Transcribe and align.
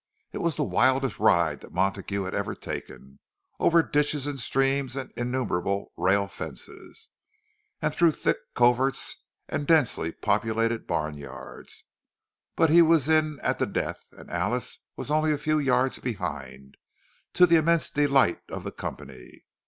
It 0.31 0.39
was 0.39 0.55
the 0.55 0.63
wildest 0.63 1.19
ride 1.19 1.59
that 1.61 1.73
Montague 1.75 2.25
ever 2.25 2.53
had 2.53 2.61
taken—over 2.63 3.83
ditches 3.83 4.25
and 4.25 4.39
streams 4.39 4.95
and 4.95 5.11
innumerable 5.15 5.93
rail 5.95 6.27
fences, 6.27 7.11
and 7.83 7.93
through 7.93 8.13
thick 8.13 8.39
coverts 8.55 9.25
and 9.47 9.67
densely 9.67 10.11
populated 10.11 10.87
barnyards; 10.87 11.83
but 12.55 12.71
he 12.71 12.81
was 12.81 13.09
in 13.09 13.39
at 13.43 13.59
the 13.59 13.67
death, 13.67 14.07
and 14.13 14.31
Alice 14.31 14.79
was 14.95 15.11
only 15.11 15.31
a 15.33 15.37
few 15.37 15.59
yards 15.59 15.99
behind, 15.99 16.77
to 17.35 17.45
the 17.45 17.57
immense 17.57 17.91
delight 17.91 18.41
of 18.49 18.63
the 18.63 18.71
company. 18.71 19.43